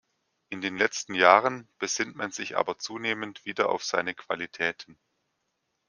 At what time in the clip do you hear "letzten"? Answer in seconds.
0.77-1.13